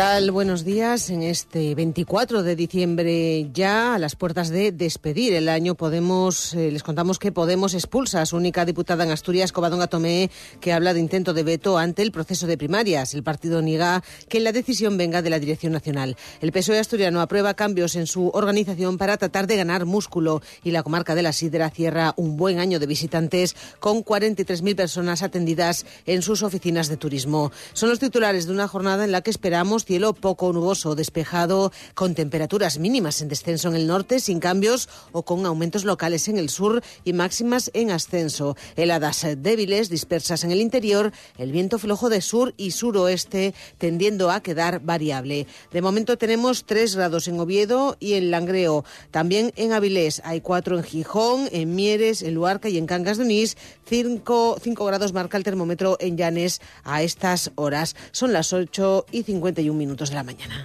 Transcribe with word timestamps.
Buenos 0.00 0.64
días. 0.64 1.10
En 1.10 1.22
este 1.22 1.74
24 1.74 2.42
de 2.42 2.56
diciembre, 2.56 3.50
ya 3.52 3.94
a 3.94 3.98
las 3.98 4.16
puertas 4.16 4.48
de 4.48 4.72
despedir 4.72 5.34
el 5.34 5.46
año, 5.46 5.74
Podemos, 5.74 6.54
eh, 6.54 6.70
les 6.70 6.82
contamos 6.82 7.18
que 7.18 7.32
Podemos 7.32 7.74
expulsa 7.74 8.22
a 8.22 8.26
su 8.26 8.38
única 8.38 8.64
diputada 8.64 9.04
en 9.04 9.10
Asturias, 9.10 9.52
Covadonga 9.52 9.88
Tomé, 9.88 10.30
que 10.58 10.72
habla 10.72 10.94
de 10.94 11.00
intento 11.00 11.34
de 11.34 11.42
veto 11.42 11.76
ante 11.76 12.00
el 12.00 12.12
proceso 12.12 12.46
de 12.46 12.56
primarias. 12.56 13.12
El 13.12 13.22
partido 13.22 13.60
niega 13.60 14.02
que 14.30 14.40
la 14.40 14.52
decisión 14.52 14.96
venga 14.96 15.20
de 15.20 15.28
la 15.28 15.38
Dirección 15.38 15.74
Nacional. 15.74 16.16
El 16.40 16.50
PSOE 16.50 16.78
asturiano 16.78 17.20
aprueba 17.20 17.52
cambios 17.52 17.94
en 17.94 18.06
su 18.06 18.30
organización 18.30 18.96
para 18.96 19.18
tratar 19.18 19.46
de 19.46 19.56
ganar 19.56 19.84
músculo 19.84 20.40
y 20.64 20.70
la 20.70 20.82
comarca 20.82 21.14
de 21.14 21.22
la 21.22 21.34
Sidra 21.34 21.68
cierra 21.68 22.14
un 22.16 22.38
buen 22.38 22.58
año 22.58 22.80
de 22.80 22.86
visitantes 22.86 23.54
con 23.80 24.02
43.000 24.02 24.76
personas 24.76 25.22
atendidas 25.22 25.84
en 26.06 26.22
sus 26.22 26.42
oficinas 26.42 26.88
de 26.88 26.96
turismo. 26.96 27.52
Son 27.74 27.90
los 27.90 27.98
titulares 27.98 28.46
de 28.46 28.54
una 28.54 28.66
jornada 28.66 29.04
en 29.04 29.12
la 29.12 29.20
que 29.20 29.30
esperamos 29.30 29.84
cielo 29.90 30.12
poco 30.12 30.52
nuboso, 30.52 30.94
despejado, 30.94 31.72
con 31.94 32.14
temperaturas 32.14 32.78
mínimas 32.78 33.20
en 33.22 33.28
descenso 33.28 33.70
en 33.70 33.74
el 33.74 33.88
norte, 33.88 34.20
sin 34.20 34.38
cambios 34.38 34.88
o 35.10 35.24
con 35.24 35.44
aumentos 35.46 35.84
locales 35.84 36.28
en 36.28 36.38
el 36.38 36.48
sur 36.48 36.80
y 37.02 37.12
máximas 37.12 37.72
en 37.74 37.90
ascenso. 37.90 38.56
Heladas 38.76 39.26
débiles 39.38 39.88
dispersas 39.88 40.44
en 40.44 40.52
el 40.52 40.60
interior, 40.60 41.10
el 41.38 41.50
viento 41.50 41.80
flojo 41.80 42.08
de 42.08 42.20
sur 42.20 42.54
y 42.56 42.70
suroeste 42.70 43.52
tendiendo 43.78 44.30
a 44.30 44.44
quedar 44.44 44.78
variable. 44.78 45.48
De 45.72 45.82
momento 45.82 46.16
tenemos 46.16 46.66
3 46.66 46.94
grados 46.94 47.26
en 47.26 47.40
Oviedo 47.40 47.96
y 47.98 48.12
en 48.12 48.30
Langreo. 48.30 48.84
También 49.10 49.52
en 49.56 49.72
Avilés 49.72 50.22
hay 50.24 50.40
4 50.40 50.78
en 50.78 50.84
Gijón, 50.84 51.48
en 51.50 51.74
Mieres, 51.74 52.22
en 52.22 52.34
Luarca 52.34 52.68
y 52.68 52.78
en 52.78 52.86
Cangas 52.86 53.18
de 53.18 53.24
Onís. 53.24 53.56
5, 53.88 54.58
5 54.62 54.84
grados 54.84 55.12
marca 55.12 55.36
el 55.36 55.42
termómetro 55.42 55.96
en 55.98 56.16
Llanes 56.16 56.60
a 56.84 57.02
estas 57.02 57.50
horas. 57.56 57.96
Son 58.12 58.32
las 58.32 58.52
8 58.52 59.06
y 59.10 59.24
51 59.24 59.79
minutos 59.80 60.10
de 60.10 60.16
la 60.16 60.22
mañana. 60.22 60.62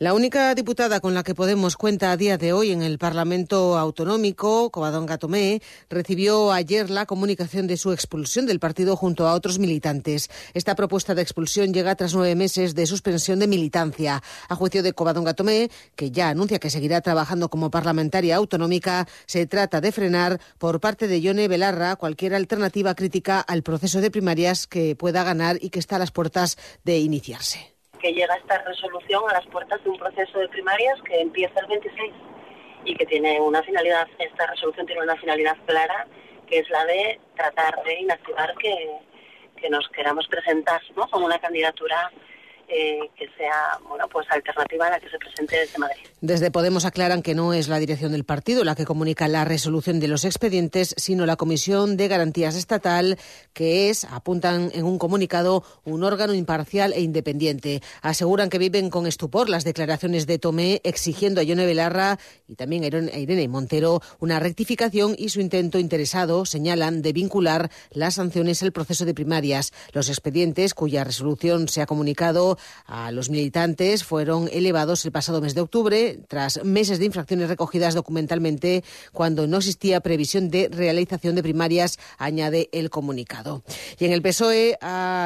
La 0.00 0.14
única 0.14 0.54
diputada 0.54 1.00
con 1.00 1.12
la 1.12 1.24
que 1.24 1.34
Podemos 1.34 1.76
cuenta 1.76 2.12
a 2.12 2.16
día 2.16 2.38
de 2.38 2.52
hoy 2.52 2.70
en 2.70 2.82
el 2.82 2.98
Parlamento 2.98 3.76
Autonómico, 3.76 4.70
Covadonga 4.70 5.18
Tomé, 5.18 5.60
recibió 5.90 6.52
ayer 6.52 6.88
la 6.88 7.04
comunicación 7.04 7.66
de 7.66 7.76
su 7.76 7.90
expulsión 7.90 8.46
del 8.46 8.60
partido 8.60 8.94
junto 8.94 9.26
a 9.26 9.34
otros 9.34 9.58
militantes. 9.58 10.30
Esta 10.54 10.76
propuesta 10.76 11.16
de 11.16 11.22
expulsión 11.22 11.74
llega 11.74 11.96
tras 11.96 12.14
nueve 12.14 12.36
meses 12.36 12.76
de 12.76 12.86
suspensión 12.86 13.40
de 13.40 13.48
militancia. 13.48 14.22
A 14.48 14.54
juicio 14.54 14.84
de 14.84 14.92
Covadonga 14.92 15.34
Tomé, 15.34 15.68
que 15.96 16.12
ya 16.12 16.28
anuncia 16.28 16.60
que 16.60 16.70
seguirá 16.70 17.00
trabajando 17.00 17.50
como 17.50 17.72
parlamentaria 17.72 18.36
autonómica, 18.36 19.08
se 19.26 19.46
trata 19.46 19.80
de 19.80 19.90
frenar 19.90 20.40
por 20.58 20.78
parte 20.78 21.08
de 21.08 21.20
Yone 21.20 21.48
Belarra 21.48 21.96
cualquier 21.96 22.36
alternativa 22.36 22.94
crítica 22.94 23.40
al 23.40 23.64
proceso 23.64 24.00
de 24.00 24.12
primarias 24.12 24.68
que 24.68 24.94
pueda 24.94 25.24
ganar 25.24 25.58
y 25.60 25.70
que 25.70 25.80
está 25.80 25.96
a 25.96 25.98
las 25.98 26.12
puertas 26.12 26.56
de 26.84 27.00
iniciarse 27.00 27.77
que 27.98 28.12
llega 28.12 28.34
esta 28.34 28.58
resolución 28.62 29.22
a 29.28 29.34
las 29.34 29.46
puertas 29.46 29.82
de 29.84 29.90
un 29.90 29.98
proceso 29.98 30.38
de 30.38 30.48
primarias 30.48 31.00
que 31.02 31.20
empieza 31.20 31.60
el 31.60 31.66
26 31.66 32.12
y 32.84 32.94
que 32.94 33.06
tiene 33.06 33.40
una 33.40 33.62
finalidad, 33.62 34.08
esta 34.18 34.46
resolución 34.46 34.86
tiene 34.86 35.02
una 35.02 35.16
finalidad 35.16 35.56
clara, 35.66 36.06
que 36.46 36.60
es 36.60 36.70
la 36.70 36.84
de 36.86 37.20
tratar 37.36 37.82
de 37.84 38.00
inactivar 38.00 38.54
que, 38.56 38.90
que 39.56 39.68
nos 39.68 39.88
queramos 39.90 40.26
presentar 40.28 40.80
¿no? 40.96 41.08
como 41.08 41.26
una 41.26 41.38
candidatura 41.38 42.10
eh, 42.68 43.10
que 43.16 43.28
sea 43.36 43.78
bueno 43.88 44.06
pues 44.08 44.26
alternativa 44.30 44.86
a 44.86 44.90
la 44.90 45.00
que 45.00 45.08
se 45.08 45.18
presente 45.18 45.56
desde 45.56 45.78
Madrid. 45.78 46.02
Desde 46.20 46.50
Podemos 46.50 46.84
aclaran 46.84 47.22
que 47.22 47.34
no 47.34 47.52
es 47.54 47.68
la 47.68 47.78
dirección 47.78 48.12
del 48.12 48.24
partido 48.24 48.64
la 48.64 48.74
que 48.74 48.84
comunica 48.84 49.28
la 49.28 49.44
resolución 49.44 50.00
de 50.00 50.08
los 50.08 50.24
expedientes, 50.24 50.94
sino 50.96 51.26
la 51.26 51.36
Comisión 51.36 51.96
de 51.96 52.08
Garantías 52.08 52.56
Estatal, 52.56 53.18
que 53.52 53.88
es, 53.88 54.04
apuntan 54.04 54.70
en 54.74 54.84
un 54.84 54.98
comunicado, 54.98 55.64
un 55.84 56.04
órgano 56.04 56.34
imparcial 56.34 56.92
e 56.92 57.00
independiente. 57.00 57.82
Aseguran 58.02 58.50
que 58.50 58.58
viven 58.58 58.90
con 58.90 59.06
estupor 59.06 59.48
las 59.48 59.64
declaraciones 59.64 60.26
de 60.26 60.38
Tomé 60.38 60.80
exigiendo 60.84 61.40
a 61.40 61.44
Yone 61.44 61.66
Belarra 61.66 62.18
y 62.46 62.54
también 62.54 62.84
a 62.84 63.18
Irene 63.18 63.48
Montero 63.48 64.02
una 64.18 64.40
rectificación 64.40 65.14
y 65.16 65.30
su 65.30 65.40
intento 65.40 65.78
interesado, 65.78 66.44
señalan, 66.44 67.02
de 67.02 67.12
vincular 67.12 67.70
las 67.90 68.14
sanciones 68.14 68.62
al 68.62 68.72
proceso 68.72 69.04
de 69.04 69.14
primarias. 69.14 69.72
Los 69.92 70.08
expedientes, 70.08 70.74
cuya 70.74 71.04
resolución 71.04 71.68
se 71.68 71.80
ha 71.80 71.86
comunicado, 71.86 72.57
a 72.86 73.10
los 73.12 73.30
militantes 73.30 74.04
fueron 74.04 74.48
elevados 74.52 75.04
el 75.04 75.12
pasado 75.12 75.40
mes 75.40 75.54
de 75.54 75.60
octubre, 75.60 76.20
tras 76.28 76.64
meses 76.64 76.98
de 76.98 77.06
infracciones 77.06 77.48
recogidas 77.48 77.94
documentalmente, 77.94 78.84
cuando 79.12 79.46
no 79.46 79.58
existía 79.58 80.00
previsión 80.00 80.50
de 80.50 80.68
realización 80.70 81.34
de 81.34 81.42
primarias, 81.42 81.98
añade 82.18 82.68
el 82.72 82.90
comunicado. 82.90 83.62
Y 83.98 84.04
en 84.04 84.12
el 84.12 84.22
PSOE, 84.22 84.78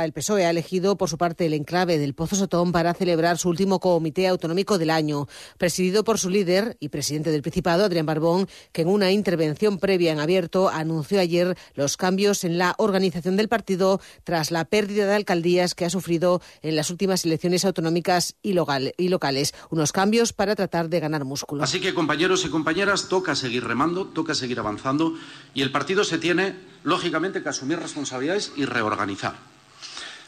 el 0.05 0.13
PSOE 0.13 0.47
ha 0.47 0.51
elegido 0.51 0.97
por 0.97 1.09
su 1.09 1.19
parte 1.19 1.47
el 1.47 1.55
enclave 1.55 1.99
del 1.99 2.15
Pozo 2.15 2.37
Sotón 2.37 2.73
para 2.73 2.95
celebrar 2.95 3.39
su 3.39 3.49
último 3.49 3.81
comité 3.81 4.29
autonómico 4.29 4.79
del 4.79 4.91
año, 4.91 5.29
presidido 5.59 6.05
por 6.05 6.19
su 6.19 6.31
líder 6.31 6.77
y 6.81 6.89
presidente 6.89 7.31
del 7.31 7.43
Principado, 7.43 7.85
Adrián 7.85 8.07
Barbón, 8.07 8.49
que 8.73 8.83
en 8.83 8.89
una 8.89 9.11
intervención 9.11 9.79
previa 9.79 10.13
en 10.13 10.21
abierto 10.21 10.69
anunció 10.69 11.21
ayer 11.21 11.57
los 11.75 11.97
cambios 11.97 12.45
en 12.45 12.59
la 12.59 12.75
organización 12.79 13.37
del 13.37 13.49
partido 13.49 14.01
tras 14.25 14.51
la 14.51 14.65
pérdida 14.65 15.07
de 15.07 15.15
alcaldías 15.15 15.75
que 15.75 15.85
ha 15.85 15.91
sufrido 15.91 16.41
en 16.63 16.77
las 16.77 16.91
últimas 16.91 17.22
elecciones 17.25 17.65
autonómicas 17.65 18.37
y, 18.43 18.53
locales. 18.53 19.55
Unos 19.71 19.93
cambios 19.93 20.33
para 20.33 20.55
tratar 20.55 20.89
de 20.89 21.01
ganar 21.01 21.25
músculo. 21.25 21.63
Así 21.63 21.81
que, 21.81 21.95
compañeros 21.95 22.45
y 22.45 22.49
compañeras, 22.49 23.09
toca 23.09 23.35
seguir 23.35 23.65
remando, 23.65 24.07
toca 24.07 24.35
seguir 24.35 24.59
avanzando 24.59 25.15
y 25.55 25.63
el 25.63 25.73
partido 25.73 26.05
se 26.05 26.19
tiene, 26.19 26.57
lógicamente, 26.85 27.43
que 27.43 27.49
asumir 27.49 27.79
responsabilidades 27.79 28.53
y 28.57 28.65
reorganizar. 28.65 29.35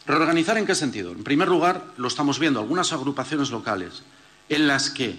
¿Reorganizar 0.06 0.58
en 0.58 0.66
qué 0.66 0.74
sentido? 0.74 1.12
En 1.12 1.24
primer 1.24 1.48
lugar, 1.48 1.86
lo 1.96 2.08
estamos 2.08 2.38
viendo, 2.38 2.60
algunas 2.60 2.92
agrupaciones 2.92 3.50
locales 3.50 4.02
en 4.48 4.66
las 4.66 4.90
que, 4.90 5.18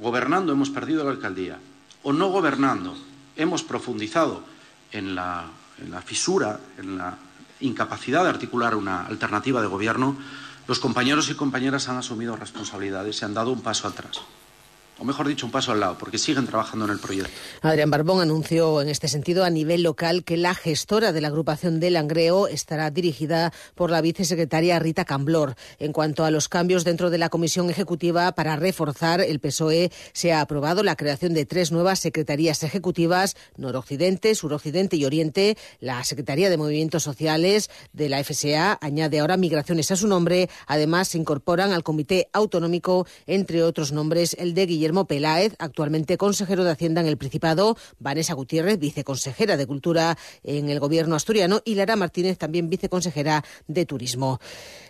gobernando, 0.00 0.52
hemos 0.52 0.70
perdido 0.70 1.04
la 1.04 1.10
alcaldía 1.10 1.58
o 2.02 2.12
no 2.12 2.28
gobernando, 2.28 2.96
hemos 3.36 3.62
profundizado 3.62 4.42
en 4.92 5.14
la, 5.14 5.46
fisura, 6.04 6.58
en 6.78 6.98
la 6.98 7.16
incapacidad 7.60 8.24
de 8.24 8.30
articular 8.30 8.74
una 8.74 9.06
alternativa 9.06 9.60
de 9.60 9.68
gobierno, 9.68 10.16
los 10.70 10.78
compañeros 10.78 11.28
y 11.28 11.34
compañeras 11.34 11.88
han 11.88 11.96
asumido 11.96 12.36
responsabilidades, 12.36 13.16
se 13.16 13.24
han 13.24 13.34
dado 13.34 13.50
un 13.50 13.60
paso 13.60 13.88
atrás 13.88 14.20
o 15.00 15.04
mejor 15.04 15.26
dicho, 15.26 15.46
un 15.46 15.52
paso 15.52 15.72
al 15.72 15.80
lado, 15.80 15.96
porque 15.98 16.18
siguen 16.18 16.46
trabajando 16.46 16.84
en 16.84 16.90
el 16.90 16.98
proyecto. 16.98 17.30
Adrián 17.62 17.90
Barbón 17.90 18.20
anunció 18.20 18.82
en 18.82 18.90
este 18.90 19.08
sentido 19.08 19.44
a 19.44 19.50
nivel 19.50 19.82
local 19.82 20.24
que 20.24 20.36
la 20.36 20.54
gestora 20.54 21.12
de 21.12 21.22
la 21.22 21.28
agrupación 21.28 21.80
de 21.80 21.90
Langreo 21.90 22.48
estará 22.48 22.90
dirigida 22.90 23.50
por 23.74 23.90
la 23.90 24.02
vicesecretaria 24.02 24.78
Rita 24.78 25.06
Camblor. 25.06 25.54
En 25.78 25.92
cuanto 25.92 26.24
a 26.24 26.30
los 26.30 26.50
cambios 26.50 26.84
dentro 26.84 27.08
de 27.08 27.16
la 27.16 27.30
comisión 27.30 27.70
ejecutiva 27.70 28.32
para 28.32 28.56
reforzar 28.56 29.22
el 29.22 29.40
PSOE, 29.40 29.90
se 30.12 30.34
ha 30.34 30.42
aprobado 30.42 30.82
la 30.82 30.96
creación 30.96 31.32
de 31.32 31.46
tres 31.46 31.72
nuevas 31.72 31.98
secretarías 32.00 32.62
ejecutivas, 32.62 33.36
Noroccidente, 33.56 34.34
Suroccidente 34.34 34.96
y 34.96 35.06
Oriente. 35.06 35.56
La 35.80 36.04
Secretaría 36.04 36.50
de 36.50 36.58
Movimientos 36.58 37.02
Sociales 37.02 37.70
de 37.94 38.10
la 38.10 38.22
FSA 38.22 38.78
añade 38.82 39.20
ahora 39.20 39.38
migraciones 39.38 39.90
a 39.92 39.96
su 39.96 40.06
nombre. 40.06 40.50
Además, 40.66 41.08
se 41.08 41.18
incorporan 41.18 41.72
al 41.72 41.84
Comité 41.84 42.28
Autonómico, 42.34 43.06
entre 43.26 43.62
otros 43.62 43.92
nombres, 43.92 44.36
el 44.38 44.52
de 44.52 44.66
Guillermo 44.66 44.89
Guillermo 44.90 45.04
Peláez, 45.04 45.54
actualmente 45.60 46.16
consejero 46.16 46.64
de 46.64 46.72
Hacienda 46.72 47.00
en 47.00 47.06
el 47.06 47.16
Principado, 47.16 47.76
Vanessa 48.00 48.34
Gutiérrez, 48.34 48.76
viceconsejera 48.76 49.56
de 49.56 49.64
Cultura 49.64 50.18
en 50.42 50.68
el 50.68 50.80
Gobierno 50.80 51.14
asturiano, 51.14 51.62
y 51.64 51.76
Lara 51.76 51.94
Martínez, 51.94 52.38
también 52.38 52.68
viceconsejera 52.68 53.44
de 53.68 53.86
Turismo. 53.86 54.40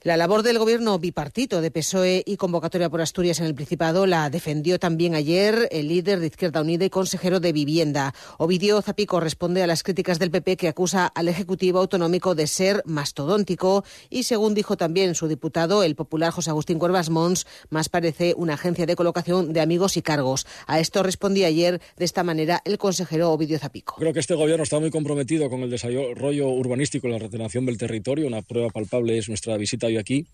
La 0.02 0.16
labor 0.16 0.42
del 0.42 0.58
Gobierno 0.58 0.98
bipartito 0.98 1.60
de 1.60 1.70
PSOE 1.70 2.22
y 2.24 2.38
convocatoria 2.38 2.88
por 2.88 3.02
Asturias 3.02 3.40
en 3.40 3.44
el 3.44 3.54
Principado 3.54 4.06
la 4.06 4.30
defendió 4.30 4.78
también 4.78 5.14
ayer 5.14 5.68
el 5.70 5.88
líder 5.88 6.20
de 6.20 6.28
Izquierda 6.28 6.62
Unida 6.62 6.86
y 6.86 6.90
consejero 6.90 7.38
de 7.38 7.52
Vivienda. 7.52 8.14
Ovidio 8.38 8.80
Zapico 8.80 9.20
responde 9.20 9.62
a 9.62 9.66
las 9.66 9.82
críticas 9.82 10.18
del 10.18 10.30
PP 10.30 10.56
que 10.56 10.68
acusa 10.68 11.08
al 11.08 11.28
Ejecutivo 11.28 11.80
Autonómico 11.80 12.34
de 12.34 12.46
ser 12.46 12.82
mastodóntico 12.86 13.84
y, 14.08 14.22
según 14.22 14.54
dijo 14.54 14.78
también 14.78 15.14
su 15.14 15.28
diputado, 15.28 15.82
el 15.82 15.94
popular 15.94 16.32
José 16.32 16.48
Agustín 16.48 16.78
Cuervas 16.78 17.10
Mons, 17.10 17.46
más 17.68 17.91
parece 17.91 18.32
una 18.38 18.54
agencia 18.54 18.86
de 18.86 18.96
colocación 18.96 19.53
de 19.53 19.60
amigos 19.60 19.90
y 19.97 20.03
cargos. 20.03 20.47
A 20.66 20.81
esto 20.81 21.03
respondía 21.03 21.47
ayer 21.47 21.81
de 21.97 22.04
esta 22.04 22.22
manera 22.22 22.63
el 22.65 22.78
consejero 22.78 23.31
Ovidio 23.31 23.59
Zapico. 23.59 23.97
Creo 23.97 24.13
que 24.13 24.21
este 24.21 24.34
gobierno 24.34 24.63
está 24.63 24.78
muy 24.78 24.91
comprometido 24.91 25.51
con 25.51 25.63
el 25.63 25.71
desarrollo 25.71 26.48
urbanístico 26.48 27.09
y 27.09 27.13
la 27.13 27.19
retención 27.19 27.66
del 27.66 27.78
territorio. 27.78 28.27
Una 28.27 28.42
prueba 28.42 28.71
palpable 28.71 29.19
es 29.19 29.28
nuestra 29.28 29.57
visita 29.57 29.87
hoy 29.87 29.97
aquí. 29.97 30.27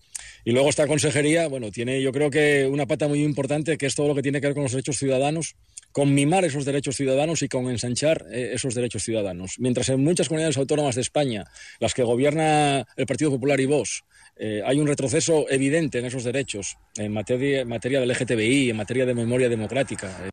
Y 0.45 0.51
luego 0.51 0.69
esta 0.69 0.87
consejería, 0.87 1.47
bueno, 1.47 1.71
tiene 1.71 2.01
yo 2.01 2.11
creo 2.11 2.29
que 2.29 2.67
una 2.67 2.85
pata 2.85 3.07
muy 3.07 3.23
importante 3.23 3.77
que 3.77 3.85
es 3.85 3.95
todo 3.95 4.07
lo 4.07 4.15
que 4.15 4.21
tiene 4.21 4.41
que 4.41 4.47
ver 4.47 4.53
con 4.53 4.63
los 4.63 4.71
derechos 4.71 4.97
ciudadanos, 4.97 5.55
con 5.91 6.13
mimar 6.13 6.45
esos 6.45 6.65
derechos 6.65 6.95
ciudadanos 6.95 7.41
y 7.41 7.47
con 7.47 7.69
ensanchar 7.69 8.25
eh, 8.31 8.51
esos 8.53 8.75
derechos 8.75 9.03
ciudadanos. 9.03 9.55
Mientras 9.59 9.89
en 9.89 10.03
muchas 10.03 10.27
comunidades 10.27 10.57
autónomas 10.57 10.95
de 10.95 11.01
España, 11.01 11.45
las 11.79 11.93
que 11.93 12.03
gobierna 12.03 12.85
el 12.95 13.05
Partido 13.05 13.31
Popular 13.31 13.59
y 13.59 13.65
vos, 13.65 14.03
eh, 14.35 14.61
hay 14.65 14.79
un 14.79 14.87
retroceso 14.87 15.49
evidente 15.49 15.99
en 15.99 16.05
esos 16.05 16.23
derechos, 16.23 16.77
en 16.97 17.11
materia, 17.11 17.61
en 17.61 17.67
materia 17.67 17.99
del 17.99 18.09
LGTBI, 18.09 18.69
en 18.69 18.77
materia 18.77 19.05
de 19.05 19.13
memoria 19.13 19.49
democrática. 19.49 20.29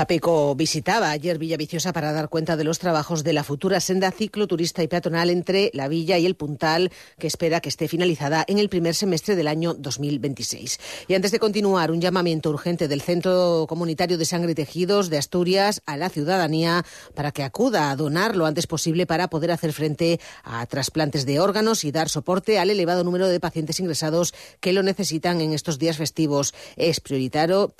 Zapeco 0.00 0.54
visitaba 0.54 1.10
ayer 1.10 1.36
Villaviciosa 1.36 1.92
para 1.92 2.14
dar 2.14 2.30
cuenta 2.30 2.56
de 2.56 2.64
los 2.64 2.78
trabajos 2.78 3.22
de 3.22 3.34
la 3.34 3.44
futura 3.44 3.80
senda 3.80 4.10
cicloturista 4.10 4.82
y 4.82 4.88
peatonal 4.88 5.28
entre 5.28 5.70
la 5.74 5.88
Villa 5.88 6.16
y 6.16 6.24
el 6.24 6.36
Puntal, 6.36 6.90
que 7.18 7.26
espera 7.26 7.60
que 7.60 7.68
esté 7.68 7.86
finalizada 7.86 8.42
en 8.48 8.58
el 8.58 8.70
primer 8.70 8.94
semestre 8.94 9.36
del 9.36 9.46
año 9.46 9.74
2026. 9.74 10.80
Y 11.06 11.12
antes 11.12 11.32
de 11.32 11.38
continuar, 11.38 11.90
un 11.90 12.00
llamamiento 12.00 12.48
urgente 12.48 12.88
del 12.88 13.02
Centro 13.02 13.66
Comunitario 13.68 14.16
de 14.16 14.24
Sangre 14.24 14.52
y 14.52 14.54
Tejidos 14.54 15.10
de 15.10 15.18
Asturias 15.18 15.82
a 15.84 15.98
la 15.98 16.08
ciudadanía 16.08 16.82
para 17.14 17.30
que 17.30 17.42
acuda 17.42 17.90
a 17.90 17.96
donar 17.96 18.36
lo 18.36 18.46
antes 18.46 18.66
posible 18.66 19.04
para 19.04 19.28
poder 19.28 19.50
hacer 19.50 19.74
frente 19.74 20.18
a 20.44 20.64
trasplantes 20.64 21.26
de 21.26 21.40
órganos 21.40 21.84
y 21.84 21.92
dar 21.92 22.08
soporte 22.08 22.58
al 22.58 22.70
elevado 22.70 23.04
número 23.04 23.28
de 23.28 23.38
pacientes 23.38 23.78
ingresados 23.80 24.32
que 24.60 24.72
lo 24.72 24.82
necesitan 24.82 25.42
en 25.42 25.52
estos 25.52 25.78
días 25.78 25.98
festivos. 25.98 26.54
Es 26.76 27.00
prioritario, 27.00 27.74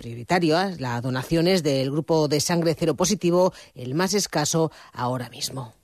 las 0.79 1.01
donaciones 1.01 1.63
del 1.63 1.91
grupo 1.91 2.10
grupo 2.11 2.29
de 2.29 2.41
sangre 2.41 2.75
cero 2.77 2.95
positivo, 2.95 3.53
el 3.75 3.95
más 3.95 4.15
escaso 4.15 4.73
ahora 4.93 5.29
mismo. 5.31 5.75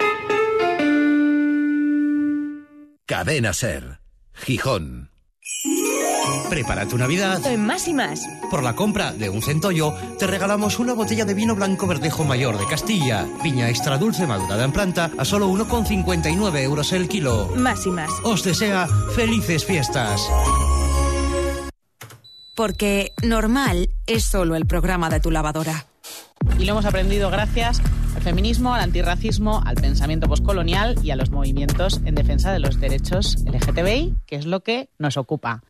Cadena 3.06 3.52
Ser, 3.52 4.00
Gijón. 4.34 5.10
Prepara 6.50 6.88
tu 6.88 6.98
Navidad 6.98 7.46
en 7.46 7.64
Más 7.64 7.86
y 7.86 7.94
Más. 7.94 8.20
Por 8.50 8.64
la 8.64 8.74
compra 8.74 9.12
de 9.12 9.28
un 9.28 9.40
centollo, 9.40 9.94
te 10.18 10.26
regalamos 10.26 10.80
una 10.80 10.94
botella 10.94 11.24
de 11.24 11.34
vino 11.34 11.54
blanco 11.54 11.86
verdejo 11.86 12.24
mayor 12.24 12.58
de 12.58 12.66
Castilla, 12.66 13.26
piña 13.44 13.68
extra 13.68 13.96
dulce 13.96 14.26
madurada 14.26 14.64
en 14.64 14.72
planta 14.72 15.12
a 15.16 15.24
solo 15.24 15.48
1,59 15.48 16.58
euros 16.62 16.92
el 16.92 17.08
kilo. 17.08 17.52
Más 17.54 17.86
y 17.86 17.90
Más. 17.90 18.10
Os 18.24 18.42
desea 18.42 18.88
felices 19.14 19.64
fiestas. 19.64 20.20
Porque 22.56 23.12
normal 23.22 23.90
es 24.06 24.24
solo 24.24 24.56
el 24.56 24.66
programa 24.66 25.08
de 25.10 25.20
tu 25.20 25.30
lavadora. 25.30 25.86
Y 26.58 26.64
lo 26.64 26.72
hemos 26.72 26.86
aprendido 26.86 27.30
gracias 27.30 27.80
al 28.14 28.22
feminismo, 28.22 28.74
al 28.74 28.80
antirracismo, 28.80 29.62
al 29.64 29.76
pensamiento 29.76 30.26
poscolonial 30.26 30.96
y 31.02 31.10
a 31.10 31.16
los 31.16 31.30
movimientos 31.30 32.00
en 32.04 32.14
defensa 32.14 32.52
de 32.52 32.58
los 32.58 32.80
derechos 32.80 33.36
LGTBI, 33.44 34.16
que 34.26 34.36
es 34.36 34.46
lo 34.46 34.60
que 34.60 34.88
nos 34.98 35.16
ocupa. 35.16 35.62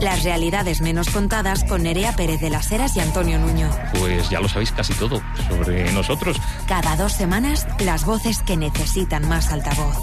Las 0.00 0.24
realidades 0.24 0.80
menos 0.80 1.10
contadas 1.10 1.62
con 1.64 1.82
Nerea 1.82 2.16
Pérez 2.16 2.40
de 2.40 2.48
las 2.48 2.72
Heras 2.72 2.96
y 2.96 3.00
Antonio 3.00 3.38
Nuño. 3.38 3.68
Pues 3.98 4.30
ya 4.30 4.40
lo 4.40 4.48
sabéis 4.48 4.72
casi 4.72 4.94
todo 4.94 5.20
sobre 5.48 5.92
nosotros. 5.92 6.38
Cada 6.66 6.96
dos 6.96 7.12
semanas, 7.12 7.66
las 7.84 8.06
voces 8.06 8.42
que 8.42 8.56
necesitan 8.56 9.28
más 9.28 9.52
altavoz. 9.52 9.96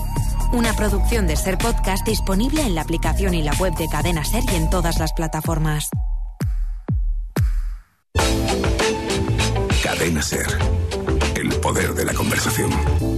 Una 0.53 0.73
producción 0.73 1.27
de 1.27 1.35
Ser 1.35 1.57
Podcast 1.57 2.05
disponible 2.05 2.61
en 2.61 2.75
la 2.75 2.81
aplicación 2.81 3.33
y 3.33 3.41
la 3.41 3.53
web 3.53 3.75
de 3.75 3.87
Cadena 3.89 4.23
Ser 4.23 4.43
y 4.53 4.55
en 4.55 4.69
todas 4.69 4.99
las 4.99 5.13
plataformas. 5.13 5.89
El 11.35 11.49
poder 11.59 11.93
de 11.93 12.05
la 12.05 12.13
conversación. 12.13 13.16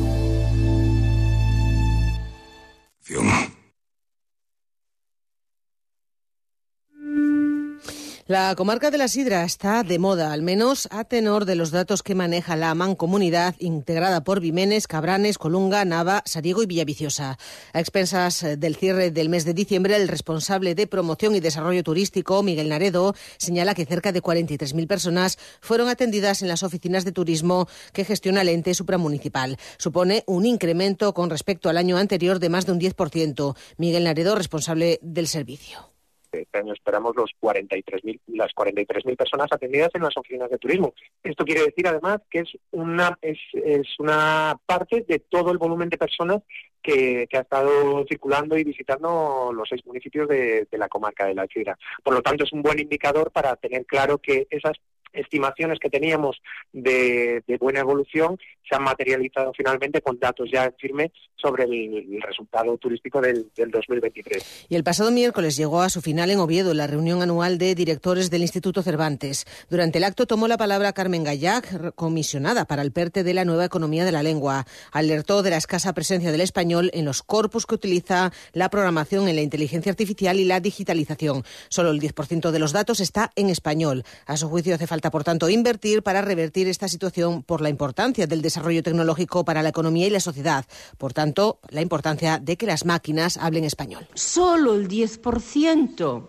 La 8.30 8.54
comarca 8.54 8.92
de 8.92 9.00
la 9.00 9.08
Sidra 9.08 9.44
está 9.44 9.82
de 9.82 9.98
moda, 9.98 10.32
al 10.32 10.44
menos 10.44 10.88
a 10.92 11.04
tenor 11.04 11.46
de 11.46 11.56
los 11.56 11.72
datos 11.72 12.04
que 12.04 12.14
maneja 12.14 12.56
la 12.56 12.76
mancomunidad 12.76 13.56
integrada 13.58 14.24
por 14.24 14.40
Vimenes, 14.40 14.86
Cabranes, 14.86 15.40
Colunga, 15.40 15.84
Nava, 15.84 16.22
Sariego 16.28 16.62
y 16.62 16.68
Villaviciosa. 16.68 17.40
A 17.74 17.80
expensas 17.80 18.46
del 18.60 18.76
cierre 18.76 19.10
del 19.10 19.30
mes 19.30 19.46
de 19.46 19.56
diciembre, 19.56 19.96
el 19.96 20.08
responsable 20.08 20.76
de 20.76 20.86
promoción 20.86 21.34
y 21.34 21.40
desarrollo 21.40 21.82
turístico, 21.82 22.44
Miguel 22.44 22.70
Naredo, 22.70 23.16
señala 23.38 23.74
que 23.74 23.88
cerca 23.88 24.12
de 24.12 24.22
43.000 24.22 24.86
personas 24.86 25.40
fueron 25.60 25.90
atendidas 25.90 26.44
en 26.44 26.50
las 26.50 26.62
oficinas 26.62 27.06
de 27.06 27.14
turismo 27.14 27.68
que 27.94 28.06
gestiona 28.06 28.42
el 28.42 28.50
ente 28.50 28.76
supramunicipal. 28.76 29.58
Supone 29.80 30.24
un 30.28 30.46
incremento 30.46 31.16
con 31.16 31.32
respecto 31.32 31.68
al 31.68 31.78
año 31.78 31.98
anterior 31.98 32.38
de 32.38 32.50
más 32.50 32.68
de 32.68 32.74
un 32.74 32.80
10%. 32.80 33.56
Miguel 33.78 34.04
Naredo, 34.04 34.36
responsable 34.36 35.00
del 35.02 35.28
servicio. 35.28 35.89
Este 36.32 36.60
año 36.60 36.74
esperamos 36.74 37.16
los 37.16 37.32
43.000, 37.42 38.20
las 38.28 38.54
43.000 38.54 39.16
personas 39.16 39.48
atendidas 39.52 39.90
en 39.94 40.04
las 40.04 40.16
oficinas 40.16 40.50
de 40.50 40.58
turismo. 40.58 40.94
Esto 41.24 41.44
quiere 41.44 41.66
decir, 41.66 41.88
además, 41.88 42.20
que 42.30 42.40
es 42.40 42.50
una, 42.72 43.18
es, 43.22 43.40
es 43.54 43.88
una 44.00 44.60
parte 44.66 45.06
de 45.08 45.20
todo 45.20 45.52
el 45.52 45.58
volumen 45.58 45.90
de 45.90 45.98
personas 45.98 46.44
que, 46.82 47.28
ha 47.34 47.40
estado 47.40 48.06
circulando 48.08 48.58
y 48.58 48.64
visitando 48.64 49.52
los 49.54 49.68
seis 49.70 49.86
municipios 49.86 50.28
de, 50.28 50.68
de 50.70 50.78
la 50.78 50.88
comarca 50.88 51.26
de 51.26 51.36
la 51.36 51.48
Chira. 51.48 51.78
Por 52.04 52.14
lo 52.14 52.22
tanto, 52.22 52.44
es 52.44 52.54
un 52.54 52.62
buen 52.62 52.80
indicador 52.80 53.32
para 53.32 53.56
tener 53.56 53.86
claro 53.86 54.20
que 54.20 54.48
esas 54.50 54.74
estimaciones 55.14 55.80
que 55.80 55.90
teníamos 55.90 56.42
de, 56.72 57.44
buena 57.60 57.80
evolución 57.80 58.38
se 58.68 58.76
han 58.76 58.84
materializado 58.84 59.52
finalmente 59.56 60.02
con 60.02 60.20
datos 60.20 60.50
ya 60.52 60.72
firmes 60.80 61.12
sobre 61.36 61.64
el, 61.64 62.22
resultado 62.22 62.78
turístico 62.78 63.22
del, 63.22 63.50
2023. 63.56 64.68
Y 64.70 64.76
el 64.76 64.84
pasado 64.84 65.10
miércoles 65.10 65.56
llegó 65.56 65.82
a 65.82 65.90
su 65.90 66.02
final 66.02 66.30
en 66.30 66.40
Oviedo 66.40 66.74
la 66.74 66.86
reunión 66.86 67.22
anual 67.22 67.58
de 67.58 67.74
directores 67.74 68.30
del 68.30 68.42
Instituto 68.42 68.84
Cervantes. 68.84 69.46
Durante 69.70 69.98
el 69.98 70.04
acto 70.04 70.28
tomó 70.28 70.48
la 70.48 70.58
palabra 70.58 70.94
Carmen 70.94 71.24
Gallac, 71.24 71.96
comisionada 71.96 72.66
para 72.66 72.82
el 72.82 72.92
PERTE 72.92 73.24
de 73.24 73.34
la 73.34 73.46
nueva 73.46 73.66
economía 73.66 74.06
de 74.06 74.12
la 74.12 74.24
lengua. 74.24 74.66
Alertó 74.92 75.42
de 75.42 75.50
la 75.50 75.58
escasa 75.58 75.94
presencia 75.94 76.32
del 76.32 76.42
español 76.42 76.92
en 76.94 77.06
los 77.06 77.24
corpus 77.24 77.66
que 77.66 77.76
utiliza 77.76 78.32
la 78.54 78.70
programación 78.70 79.28
en 79.28 79.36
la 79.36 79.42
inteligencia 79.42 79.92
artificial 79.92 80.40
y 80.40 80.46
la 80.46 80.60
digitalización. 80.60 81.44
Solo 81.70 81.92
el 81.92 82.00
10% 82.00 82.52
de 82.52 82.60
los 82.60 82.74
datos 82.74 83.00
está 83.00 83.32
en 83.36 83.50
español. 83.50 84.04
A 84.26 84.38
su 84.38 84.50
juicio 84.50 84.76
hace 84.76 84.88
falta 84.88 84.99
Falta, 85.00 85.12
por 85.12 85.24
tanto, 85.24 85.48
invertir 85.48 86.04
para 86.04 86.22
revertir 86.22 86.68
esta 86.68 86.90
situación 86.90 87.42
por 87.42 87.62
la 87.62 87.70
importancia 87.70 88.28
del 88.28 88.42
desarrollo 88.42 88.84
tecnológico 88.84 89.46
para 89.46 89.64
la 89.64 89.70
economía 89.70 90.08
y 90.08 90.10
la 90.10 90.20
sociedad. 90.20 90.66
Por 90.98 91.14
tanto, 91.14 91.62
la 91.70 91.80
importancia 91.80 92.38
de 92.38 92.58
que 92.58 92.66
las 92.66 92.84
máquinas 92.84 93.38
hablen 93.38 93.64
español. 93.64 94.06
Solo 94.14 94.76
el 94.76 94.90
10% 94.90 96.28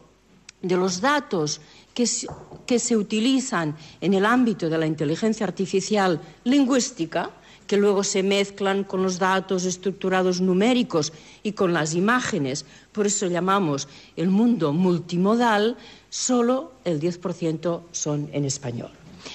de 0.63 0.77
los 0.77 1.01
datos 1.01 1.61
que 1.93 2.07
que 2.65 2.79
se 2.79 2.97
utilizan 2.97 3.77
en 4.01 4.15
el 4.15 4.25
ámbito 4.25 4.71
de 4.71 4.79
la 4.79 4.87
inteligencia 4.87 5.45
artificial 5.45 6.21
lingüística 6.45 7.31
que 7.71 7.77
luego 7.77 8.03
se 8.03 8.25
mezclan 8.25 8.83
con 8.83 9.05
los 9.05 9.21
datos 9.21 9.65
estructurados 9.65 10.41
numéricos 10.41 11.13
y 11.45 11.53
con 11.53 11.73
las 11.73 11.95
imágenes, 11.95 12.67
por 12.91 13.07
eso 13.07 13.29
llamamos 13.29 13.87
el 14.17 14.29
mundo 14.29 14.73
multimodal, 14.73 15.77
solo 16.09 16.73
el 16.85 16.99
10% 17.01 17.83
son 17.93 18.29
en 18.33 18.45
español. 18.45 18.91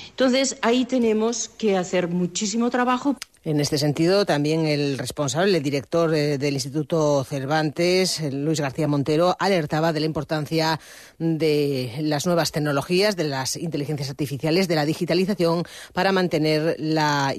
Entonces, 0.09 0.57
ahí 0.61 0.83
tenemos 0.83 1.47
que 1.47 1.77
hacer 1.77 2.09
muchísimo 2.09 2.69
trabajo. 2.69 3.15
En 3.45 3.59
este 3.59 3.77
sentido, 3.77 4.25
también 4.25 4.65
el 4.65 4.97
responsable, 4.97 5.57
el 5.57 5.61
director 5.61 6.11
eh, 6.15 6.39
del 6.39 6.55
Instituto 6.55 7.23
Cervantes, 7.23 8.19
Luis 8.33 8.59
García 8.59 8.87
Montero, 8.87 9.35
alertaba 9.37 9.93
de 9.93 9.99
la 9.99 10.07
importancia 10.07 10.79
de 11.19 11.93
las 11.99 12.25
nuevas 12.25 12.51
tecnologías, 12.51 13.15
de 13.15 13.25
las 13.25 13.55
inteligencias 13.55 14.09
artificiales, 14.09 14.67
de 14.67 14.73
la 14.73 14.83
digitalización 14.83 15.61
para 15.93 16.11
mantener 16.11 16.75
la, 16.79 17.35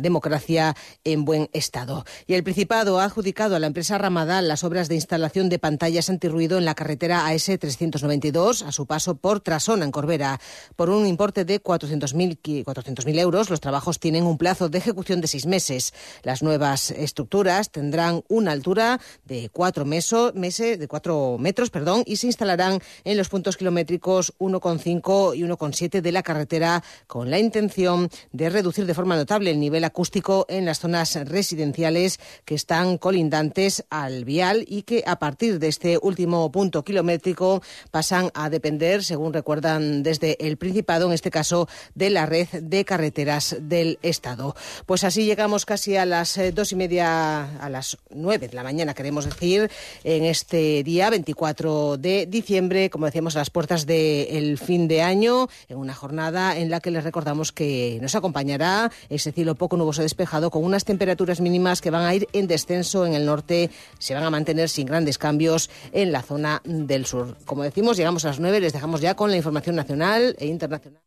democracia 0.00 0.74
en 1.04 1.26
buen 1.26 1.50
estado. 1.52 2.06
Y 2.26 2.32
el 2.32 2.42
Principado 2.42 2.98
ha 2.98 3.04
adjudicado 3.04 3.54
a 3.54 3.58
la 3.58 3.66
empresa 3.66 3.98
Ramadal 3.98 4.48
las 4.48 4.64
obras 4.64 4.88
de 4.88 4.94
instalación 4.94 5.50
de 5.50 5.58
pantallas 5.58 6.08
antirruido 6.08 6.56
en 6.56 6.64
la 6.64 6.74
carretera 6.74 7.26
AS 7.26 7.44
392 7.44 8.62
a 8.62 8.72
su 8.72 8.86
paso 8.86 9.16
por 9.16 9.40
Trasona, 9.40 9.84
en 9.84 9.90
Corbera. 9.90 10.40
Por 10.74 10.88
un 10.88 11.06
importe 11.06 11.44
de 11.44 11.62
400.000 11.62 12.64
400 12.64 13.06
euros, 13.18 13.50
los 13.50 13.60
trabajos 13.60 14.00
tienen 14.00 14.24
un 14.24 14.38
plazo 14.38 14.70
de 14.70 14.78
ejecución 14.78 15.20
de 15.20 15.28
seis 15.28 15.49
meses. 15.50 15.92
Las 16.22 16.42
nuevas 16.42 16.90
estructuras 16.90 17.70
tendrán 17.70 18.24
una 18.28 18.52
altura 18.52 18.98
de 19.26 19.50
cuatro 19.52 19.84
meses, 19.84 20.32
de 20.78 20.88
cuatro 20.88 21.36
metros, 21.38 21.68
perdón, 21.68 22.04
y 22.06 22.16
se 22.16 22.28
instalarán 22.28 22.80
en 23.04 23.18
los 23.18 23.28
puntos 23.28 23.58
kilométricos 23.58 24.32
1,5 24.38 25.36
y 25.36 25.42
1,7 25.42 26.00
de 26.00 26.12
la 26.12 26.22
carretera 26.22 26.82
con 27.06 27.30
la 27.30 27.38
intención 27.38 28.08
de 28.32 28.48
reducir 28.48 28.86
de 28.86 28.94
forma 28.94 29.16
notable 29.16 29.50
el 29.50 29.60
nivel 29.60 29.84
acústico 29.84 30.46
en 30.48 30.64
las 30.64 30.78
zonas 30.78 31.16
residenciales 31.26 32.18
que 32.44 32.54
están 32.54 32.96
colindantes 32.96 33.84
al 33.90 34.24
vial 34.24 34.64
y 34.66 34.82
que 34.82 35.02
a 35.06 35.18
partir 35.18 35.58
de 35.58 35.68
este 35.68 35.98
último 36.00 36.50
punto 36.50 36.84
kilométrico 36.84 37.62
pasan 37.90 38.30
a 38.34 38.48
depender, 38.50 39.04
según 39.04 39.32
recuerdan 39.32 40.02
desde 40.02 40.36
el 40.46 40.56
Principado, 40.56 41.06
en 41.06 41.12
este 41.12 41.30
caso, 41.30 41.68
de 41.94 42.10
la 42.10 42.26
red 42.26 42.46
de 42.62 42.84
carreteras 42.84 43.56
del 43.60 43.98
Estado. 44.02 44.54
Pues 44.86 45.04
así 45.04 45.24
llega 45.24 45.39
llegamos 45.40 45.64
casi 45.64 45.96
a 45.96 46.04
las 46.04 46.36
eh, 46.36 46.52
dos 46.52 46.70
y 46.72 46.76
media, 46.76 47.56
a 47.60 47.70
las 47.70 47.96
nueve 48.10 48.48
de 48.48 48.54
la 48.54 48.62
mañana, 48.62 48.92
queremos 48.92 49.24
decir, 49.24 49.70
en 50.04 50.24
este 50.24 50.82
día 50.82 51.08
24 51.08 51.96
de 51.96 52.26
diciembre, 52.26 52.90
como 52.90 53.06
decíamos, 53.06 53.36
a 53.36 53.38
las 53.38 53.48
puertas 53.48 53.86
del 53.86 54.58
fin 54.58 54.86
de 54.86 55.00
año, 55.00 55.48
en 55.70 55.78
una 55.78 55.94
jornada 55.94 56.58
en 56.58 56.68
la 56.68 56.80
que 56.80 56.90
les 56.90 57.04
recordamos 57.04 57.52
que 57.52 57.98
nos 58.02 58.14
acompañará 58.14 58.92
ese 59.08 59.32
cielo 59.32 59.54
poco 59.54 59.78
nuboso 59.78 60.02
despejado 60.02 60.50
con 60.50 60.62
unas 60.62 60.84
temperaturas 60.84 61.40
mínimas 61.40 61.80
que 61.80 61.90
van 61.90 62.04
a 62.04 62.14
ir 62.14 62.28
en 62.34 62.46
descenso 62.46 63.06
en 63.06 63.14
el 63.14 63.24
norte, 63.24 63.70
se 63.98 64.12
van 64.12 64.24
a 64.24 64.28
mantener 64.28 64.68
sin 64.68 64.88
grandes 64.88 65.16
cambios 65.16 65.70
en 65.92 66.12
la 66.12 66.20
zona 66.20 66.60
del 66.66 67.06
sur. 67.06 67.38
Como 67.46 67.62
decimos, 67.62 67.96
llegamos 67.96 68.26
a 68.26 68.28
las 68.28 68.40
nueve, 68.40 68.60
les 68.60 68.74
dejamos 68.74 69.00
ya 69.00 69.14
con 69.14 69.30
la 69.30 69.38
información 69.38 69.74
nacional 69.74 70.36
e 70.38 70.44
internacional. 70.48 71.00